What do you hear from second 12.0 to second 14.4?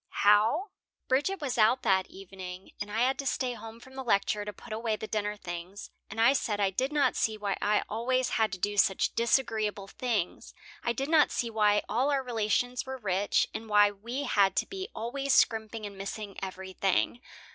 our relations were rich, and why we